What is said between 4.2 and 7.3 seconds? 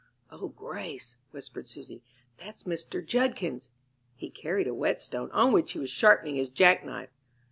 carried a whetstone, on which he was sharpening his jackknife.